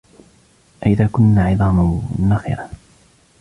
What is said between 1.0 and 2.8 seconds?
كُنَّا عِظَامًا نَخِرَةً